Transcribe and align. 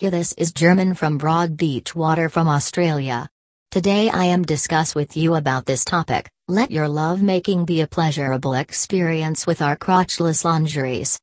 This 0.00 0.32
is 0.38 0.52
German 0.52 0.94
from 0.94 1.18
Broad 1.18 1.58
Beach 1.58 1.94
Water 1.94 2.30
from 2.30 2.48
Australia. 2.48 3.28
Today 3.70 4.08
I 4.08 4.24
am 4.24 4.42
discuss 4.42 4.94
with 4.94 5.14
you 5.14 5.34
about 5.34 5.66
this 5.66 5.84
topic. 5.84 6.30
Let 6.48 6.70
your 6.70 6.88
love 6.88 7.20
making 7.22 7.66
be 7.66 7.82
a 7.82 7.86
pleasurable 7.86 8.54
experience 8.54 9.46
with 9.46 9.60
our 9.60 9.76
crotchless 9.76 10.42
lingeries. 10.42 11.20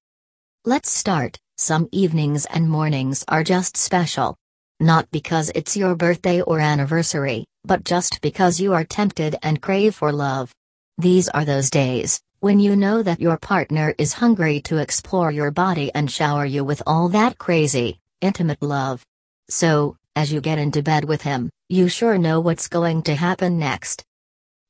Let's 0.63 0.91
start. 0.91 1.39
Some 1.57 1.89
evenings 1.91 2.45
and 2.45 2.69
mornings 2.69 3.25
are 3.27 3.43
just 3.43 3.77
special. 3.77 4.37
Not 4.79 5.09
because 5.09 5.51
it's 5.55 5.75
your 5.75 5.95
birthday 5.95 6.41
or 6.41 6.59
anniversary, 6.59 7.45
but 7.65 7.83
just 7.83 8.21
because 8.21 8.59
you 8.59 8.73
are 8.73 8.85
tempted 8.85 9.37
and 9.41 9.59
crave 9.59 9.95
for 9.95 10.11
love. 10.11 10.53
These 10.99 11.29
are 11.29 11.45
those 11.45 11.71
days 11.71 12.21
when 12.41 12.59
you 12.59 12.75
know 12.75 13.01
that 13.01 13.19
your 13.19 13.37
partner 13.37 13.95
is 13.97 14.13
hungry 14.13 14.61
to 14.61 14.77
explore 14.77 15.31
your 15.31 15.49
body 15.49 15.89
and 15.95 16.11
shower 16.11 16.45
you 16.45 16.63
with 16.63 16.83
all 16.85 17.09
that 17.09 17.39
crazy, 17.39 17.99
intimate 18.21 18.61
love. 18.61 19.05
So, 19.49 19.97
as 20.15 20.31
you 20.31 20.41
get 20.41 20.59
into 20.59 20.81
bed 20.81 21.05
with 21.05 21.21
him, 21.21 21.49
you 21.69 21.87
sure 21.87 22.17
know 22.17 22.39
what's 22.39 22.67
going 22.67 23.03
to 23.03 23.15
happen 23.15 23.59
next. 23.59 24.03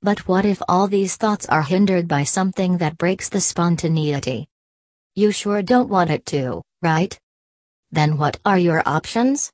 But 0.02 0.28
what 0.28 0.46
if 0.46 0.62
all 0.68 0.88
these 0.88 1.16
thoughts 1.16 1.46
are 1.48 1.64
hindered 1.64 2.08
by 2.08 2.24
something 2.24 2.78
that 2.78 2.98
breaks 2.98 3.30
the 3.30 3.42
spontaneity? 3.42 4.48
You 5.16 5.32
sure 5.32 5.62
don't 5.62 5.90
want 5.90 6.10
it 6.10 6.26
to, 6.28 6.62
right? 6.82 7.18
Then 7.92 8.18
what 8.18 8.40
are 8.46 8.60
your 8.60 8.84
options? 8.86 9.52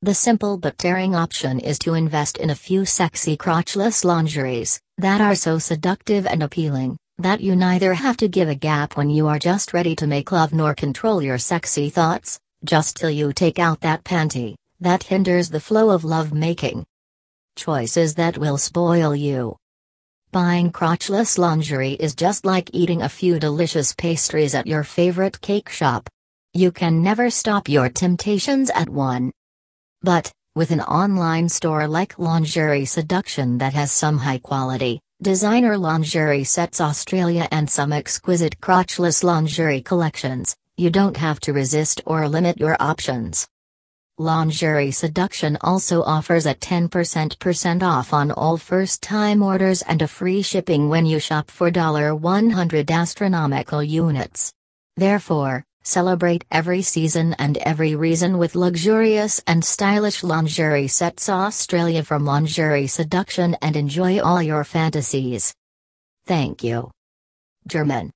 The 0.00 0.14
simple 0.14 0.56
but 0.56 0.78
daring 0.78 1.14
option 1.14 1.60
is 1.60 1.78
to 1.80 1.94
invest 1.94 2.38
in 2.38 2.50
a 2.50 2.54
few 2.54 2.84
sexy 2.84 3.36
crotchless 3.36 4.04
lingeries 4.04 4.80
that 4.96 5.20
are 5.20 5.34
so 5.34 5.58
seductive 5.58 6.26
and 6.26 6.42
appealing 6.42 6.96
that 7.18 7.40
you 7.40 7.56
neither 7.56 7.94
have 7.94 8.16
to 8.18 8.28
give 8.28 8.48
a 8.48 8.54
gap 8.54 8.96
when 8.96 9.10
you 9.10 9.26
are 9.26 9.40
just 9.40 9.74
ready 9.74 9.96
to 9.96 10.06
make 10.06 10.30
love 10.30 10.52
nor 10.52 10.72
control 10.72 11.20
your 11.20 11.36
sexy 11.38 11.90
thoughts, 11.90 12.38
just 12.64 12.96
till 12.96 13.10
you 13.10 13.32
take 13.32 13.58
out 13.58 13.80
that 13.80 14.04
panty 14.04 14.56
that 14.80 15.02
hinders 15.02 15.50
the 15.50 15.60
flow 15.60 15.90
of 15.90 16.04
love 16.04 16.32
making. 16.32 16.86
Choices 17.56 18.14
that 18.14 18.38
will 18.38 18.58
spoil 18.58 19.14
you. 19.14 19.56
Buying 20.30 20.70
crotchless 20.70 21.36
lingerie 21.36 21.94
is 21.94 22.14
just 22.14 22.44
like 22.44 22.70
eating 22.72 23.02
a 23.02 23.08
few 23.08 23.40
delicious 23.40 23.92
pastries 23.94 24.54
at 24.54 24.66
your 24.66 24.84
favorite 24.84 25.40
cake 25.40 25.68
shop. 25.68 26.08
You 26.52 26.70
can 26.70 27.02
never 27.02 27.30
stop 27.30 27.68
your 27.68 27.88
temptations 27.88 28.70
at 28.70 28.88
one. 28.88 29.32
But, 30.02 30.30
with 30.54 30.70
an 30.70 30.80
online 30.80 31.48
store 31.48 31.88
like 31.88 32.18
Lingerie 32.18 32.84
Seduction 32.84 33.58
that 33.58 33.72
has 33.72 33.90
some 33.90 34.18
high 34.18 34.38
quality, 34.38 35.00
designer 35.20 35.76
lingerie 35.76 36.44
sets 36.44 36.80
Australia 36.80 37.48
and 37.50 37.68
some 37.68 37.92
exquisite 37.92 38.60
crotchless 38.60 39.24
lingerie 39.24 39.80
collections, 39.80 40.54
you 40.78 40.90
don't 40.90 41.16
have 41.16 41.40
to 41.40 41.52
resist 41.52 42.00
or 42.06 42.28
limit 42.28 42.56
your 42.58 42.76
options. 42.78 43.48
Lingerie 44.16 44.92
Seduction 44.92 45.58
also 45.60 46.02
offers 46.04 46.46
a 46.46 46.54
10% 46.54 47.82
off 47.82 48.12
on 48.12 48.30
all 48.30 48.56
first-time 48.56 49.42
orders 49.42 49.82
and 49.82 50.02
a 50.02 50.08
free 50.08 50.40
shipping 50.40 50.88
when 50.88 51.04
you 51.04 51.18
shop 51.18 51.50
for 51.50 51.70
100 51.70 52.90
astronomical 52.90 53.82
units. 53.82 54.52
Therefore, 54.96 55.64
celebrate 55.82 56.44
every 56.50 56.82
season 56.82 57.34
and 57.40 57.58
every 57.58 57.96
reason 57.96 58.38
with 58.38 58.54
luxurious 58.54 59.40
and 59.48 59.64
stylish 59.64 60.22
lingerie 60.22 60.88
sets 60.88 61.28
Australia 61.28 62.04
from 62.04 62.24
Lingerie 62.24 62.86
Seduction 62.86 63.56
and 63.62 63.76
enjoy 63.76 64.20
all 64.20 64.40
your 64.40 64.62
fantasies. 64.62 65.52
Thank 66.24 66.62
you. 66.62 66.92
German 67.66 68.06